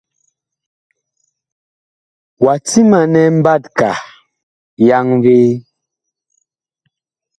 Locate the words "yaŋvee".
4.87-5.51